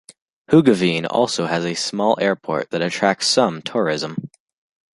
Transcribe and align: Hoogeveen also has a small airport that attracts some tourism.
Hoogeveen 0.49 1.05
also 1.07 1.45
has 1.45 1.63
a 1.63 1.75
small 1.75 2.17
airport 2.19 2.71
that 2.71 2.81
attracts 2.81 3.27
some 3.27 3.61
tourism. 3.61 4.31